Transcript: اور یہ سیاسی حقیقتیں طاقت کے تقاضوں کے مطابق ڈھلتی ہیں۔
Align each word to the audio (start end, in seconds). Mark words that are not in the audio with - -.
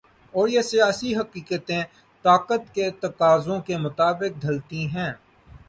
اور 0.33 0.47
یہ 0.47 0.61
سیاسی 0.61 1.15
حقیقتیں 1.15 1.83
طاقت 2.25 2.73
کے 2.75 2.89
تقاضوں 3.01 3.59
کے 3.61 3.77
مطابق 3.77 4.41
ڈھلتی 4.41 4.85
ہیں۔ 4.87 5.11